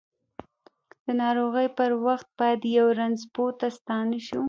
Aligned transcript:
د 1.05 1.05
ناروغۍ 1.21 1.67
پر 1.77 1.91
وخت 2.05 2.27
باید 2.39 2.61
یؤ 2.75 2.87
رنځ 2.99 3.19
پوه 3.33 3.51
ته 3.59 3.67
ستانه 3.77 4.17
شوو! 4.25 4.39